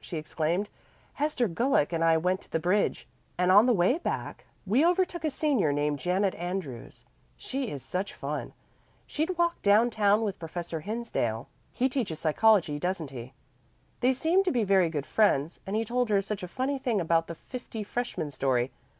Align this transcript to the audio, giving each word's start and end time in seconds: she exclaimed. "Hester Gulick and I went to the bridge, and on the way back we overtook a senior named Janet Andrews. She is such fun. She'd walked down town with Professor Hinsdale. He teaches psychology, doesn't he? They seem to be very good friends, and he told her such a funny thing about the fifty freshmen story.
she 0.00 0.16
exclaimed. 0.18 0.68
"Hester 1.14 1.48
Gulick 1.48 1.92
and 1.92 2.04
I 2.04 2.16
went 2.16 2.40
to 2.42 2.50
the 2.52 2.60
bridge, 2.60 3.08
and 3.36 3.50
on 3.50 3.66
the 3.66 3.72
way 3.72 3.98
back 3.98 4.44
we 4.64 4.86
overtook 4.86 5.24
a 5.24 5.30
senior 5.32 5.72
named 5.72 5.98
Janet 5.98 6.32
Andrews. 6.36 7.04
She 7.36 7.72
is 7.72 7.82
such 7.82 8.14
fun. 8.14 8.52
She'd 9.04 9.36
walked 9.36 9.62
down 9.64 9.90
town 9.90 10.22
with 10.22 10.38
Professor 10.38 10.78
Hinsdale. 10.82 11.48
He 11.72 11.88
teaches 11.88 12.20
psychology, 12.20 12.78
doesn't 12.78 13.10
he? 13.10 13.32
They 13.98 14.12
seem 14.12 14.44
to 14.44 14.52
be 14.52 14.62
very 14.62 14.90
good 14.90 15.06
friends, 15.06 15.58
and 15.66 15.74
he 15.74 15.84
told 15.84 16.08
her 16.08 16.22
such 16.22 16.44
a 16.44 16.46
funny 16.46 16.78
thing 16.78 17.00
about 17.00 17.26
the 17.26 17.34
fifty 17.34 17.82
freshmen 17.82 18.30
story. 18.30 18.70